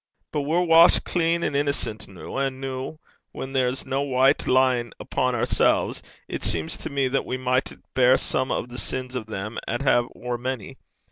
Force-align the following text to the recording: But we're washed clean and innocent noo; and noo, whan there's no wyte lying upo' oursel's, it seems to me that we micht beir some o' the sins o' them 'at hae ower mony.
But 0.31 0.41
we're 0.41 0.63
washed 0.63 1.03
clean 1.03 1.43
and 1.43 1.55
innocent 1.55 2.07
noo; 2.07 2.35
and 2.35 2.59
noo, 2.59 2.97
whan 3.33 3.53
there's 3.53 3.85
no 3.85 4.01
wyte 4.01 4.47
lying 4.47 4.93
upo' 4.99 5.31
oursel's, 5.33 6.01
it 6.27 6.43
seems 6.43 6.75
to 6.77 6.89
me 6.89 7.07
that 7.09 7.23
we 7.23 7.37
micht 7.37 7.77
beir 7.93 8.17
some 8.17 8.51
o' 8.51 8.65
the 8.65 8.79
sins 8.79 9.15
o' 9.15 9.21
them 9.23 9.59
'at 9.67 9.83
hae 9.83 10.01
ower 10.15 10.39
mony. 10.39 10.77